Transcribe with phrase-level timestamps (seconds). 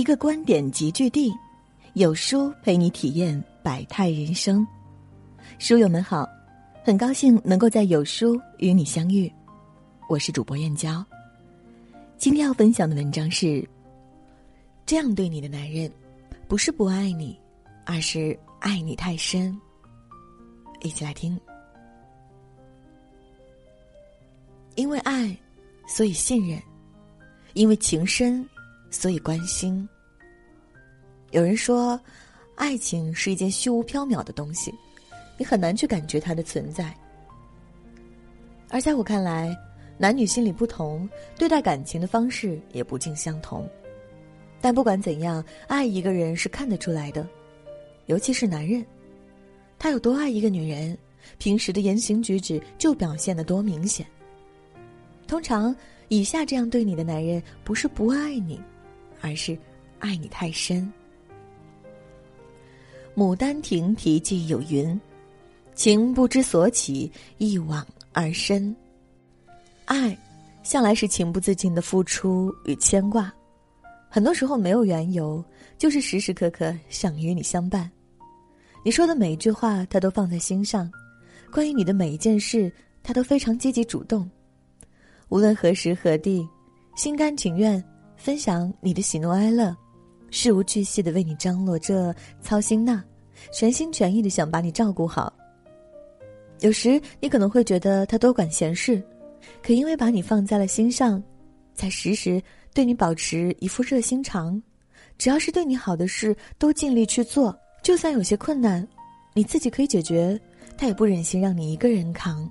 [0.00, 1.30] 一个观点集聚地，
[1.92, 4.66] 有书陪你体验百态人生。
[5.58, 6.26] 书友们好，
[6.82, 9.30] 很高兴能够在有书与你相遇，
[10.08, 11.04] 我是主播燕娇。
[12.16, 13.62] 今天要分享的文章是：
[14.86, 15.92] 这样对你的男人，
[16.48, 17.38] 不是不爱你，
[17.84, 19.54] 而是爱你太深。
[20.80, 21.38] 一起来听。
[24.76, 25.36] 因为爱，
[25.86, 26.58] 所以信任；
[27.52, 28.48] 因为情深。
[28.90, 29.88] 所以关心。
[31.30, 31.98] 有人说，
[32.56, 34.74] 爱情是一件虚无缥缈的东西，
[35.38, 36.92] 你很难去感觉它的存在。
[38.68, 39.56] 而在我看来，
[39.96, 41.08] 男女心理不同，
[41.38, 43.68] 对待感情的方式也不尽相同。
[44.60, 47.26] 但不管怎样，爱一个人是看得出来的，
[48.06, 48.84] 尤其是男人，
[49.78, 50.96] 他有多爱一个女人，
[51.38, 54.06] 平时的言行举止就表现的多明显。
[55.26, 55.74] 通常，
[56.08, 58.60] 以下这样对你的男人，不是不爱你。
[59.20, 59.56] 而是
[59.98, 60.90] 爱你太深。
[63.20, 64.98] 《牡丹亭》题记有云
[65.74, 68.74] ：“情不知所起，一往而深。”
[69.84, 70.16] 爱，
[70.62, 73.32] 向来是情不自禁的付出与牵挂，
[74.08, 75.44] 很多时候没有缘由，
[75.76, 77.90] 就是时时刻刻想与你相伴。
[78.84, 80.88] 你说的每一句话，他都放在心上；
[81.52, 84.30] 关于你的每一件事，他都非常积极主动。
[85.28, 86.48] 无论何时何地，
[86.94, 87.82] 心甘情愿。
[88.20, 89.74] 分享你的喜怒哀乐，
[90.30, 93.02] 事无巨细的为你张罗这操心那，
[93.50, 95.32] 全心全意的想把你照顾好。
[96.60, 99.02] 有时你可能会觉得他多管闲事，
[99.62, 101.20] 可因为把你放在了心上，
[101.74, 102.42] 才时时
[102.74, 104.62] 对你保持一副热心肠。
[105.16, 107.58] 只要是对你好的事，都尽力去做。
[107.82, 108.86] 就算有些困难，
[109.32, 110.38] 你自己可以解决，
[110.76, 112.46] 他也不忍心让你一个人扛。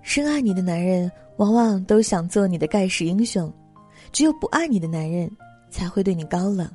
[0.00, 3.52] 深爱你的男人，往往都想做你的盖世英雄。
[4.12, 5.30] 只有不爱你的男人，
[5.70, 6.68] 才会对你高冷。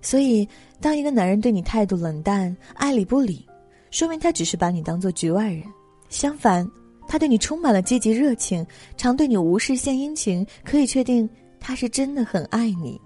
[0.00, 0.48] 所以，
[0.80, 3.46] 当一个男人对你态度冷淡、爱理不理，
[3.90, 5.62] 说明他只是把你当做局外人。
[6.08, 6.68] 相反，
[7.06, 8.64] 他对你充满了积极热情，
[8.96, 11.28] 常对你无事献殷勤，可以确定
[11.58, 13.00] 他是真的很爱你。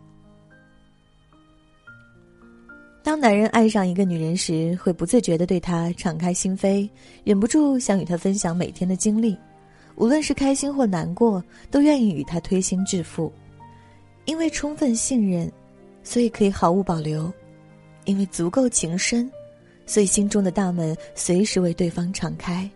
[3.03, 6.89] 当男人爱上一个女人时，会不自觉的对她敞开心扉，
[7.25, 9.37] 忍不住想与她分享每天的经历。
[9.97, 13.33] 无论是开心或难过，都愿意与他推心置腹，
[14.25, 15.51] 因为充分信任，
[16.03, 17.31] 所以可以毫无保留；
[18.05, 19.31] 因为足够情深，
[19.87, 22.69] 所以心中的大门随时为对方敞开。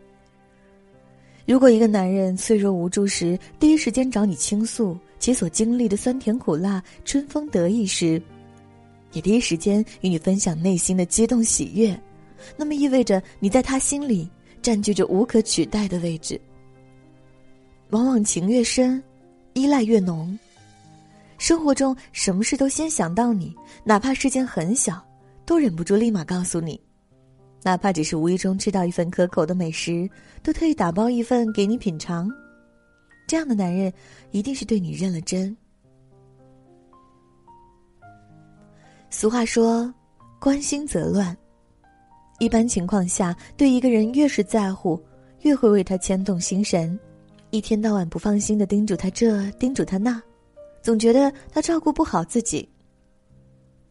[1.47, 8.21] 如果一个男人脆弱无助时，第一时间找你倾诉其所经历的酸甜苦辣、春风得意时，
[9.13, 11.99] 也第一时间与你分享内心的激动喜悦，
[12.57, 14.29] 那么意味着你在他心里
[14.61, 16.41] 占据着无可取代的位置。
[17.91, 19.03] 往往情越深，
[19.55, 20.39] 依赖越浓。
[21.39, 23.55] 生活中什么事都先想到你，
[23.85, 25.05] 哪怕事件很小，
[25.45, 26.81] 都忍不住立马告诉你；
[27.63, 30.09] 哪怕只是无意中吃到一份可口的美食，
[30.43, 32.31] 都特意打包一份给你品尝。
[33.27, 33.93] 这样的男人，
[34.31, 35.55] 一定是对你认了真。
[39.11, 39.93] 俗话说
[40.41, 41.37] ：“关心则乱。”
[42.39, 45.01] 一般情况下，对一个人越是在乎，
[45.41, 46.99] 越会为他牵动心神。
[47.57, 50.21] 一天到晚不放心的叮嘱他这，叮嘱他那，
[50.83, 52.69] 总觉得他照顾不好自己。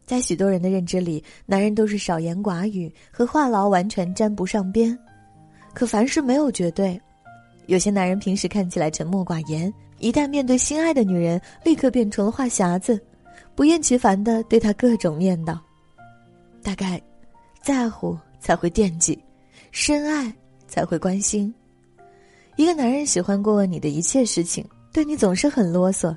[0.04, 4.96] 在许多人的认知里，男人都是少言寡语，和话痨完全沾不上边。
[5.74, 7.00] 可凡事没有绝对，
[7.66, 13.04] 有些男人平时看起来沉默寡言，一旦面对心爱的女人，立刻变成了话匣子，
[13.56, 15.58] 不厌其烦的对她各种念叨。
[16.62, 17.02] 大概，
[17.62, 19.20] 在乎才会惦记，
[19.72, 20.32] 深爱
[20.68, 21.52] 才会关心。
[22.56, 26.16] 一个男人喜欢过问你的一切事情，对你总是很啰嗦。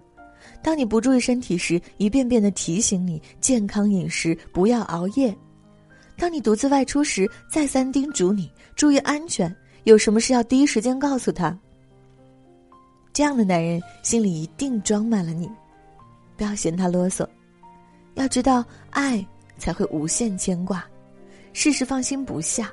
[0.64, 5.34] 当你不注意身体时，一遍遍的提醒你健康饮食，不要熬夜；
[6.18, 11.58] 当你独自外出时，再三叮嘱你注意安全，有什么事要第一时间告诉他。
[13.12, 15.50] 这样的男人心里一定装满了你，
[16.38, 17.28] 不要嫌他啰嗦。
[18.16, 19.26] 要知道，爱
[19.58, 20.86] 才会无限牵挂，
[21.52, 22.66] 事事放心不下；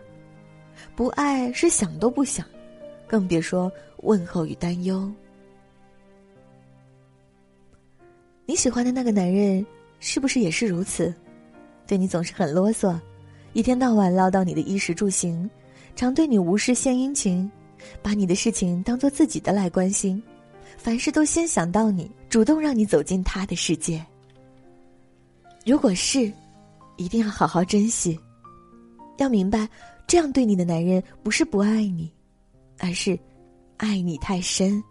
[0.95, 2.47] 不爱是想都不想。
[3.07, 5.11] 更别说问候与担忧。
[8.45, 9.65] 你喜欢的那个男人
[9.99, 11.13] 是不是也是如此？
[11.87, 12.99] 对你总是很啰嗦，
[13.53, 15.49] 一天到晚唠叨你的衣食住行，
[15.95, 17.51] 常对你无事献殷勤，
[18.03, 20.23] 把你的事情当做自己的来关心，
[20.77, 24.05] 凡事都先想到你，主动让你走进他的世界。
[25.65, 26.33] 如果是，
[26.97, 28.19] 一定要好好珍惜。
[29.19, 29.69] 要明白，
[30.07, 32.13] 这样对你的男人不是不爱你。
[32.79, 33.19] 而是，
[33.79, 34.83] 爱你太深。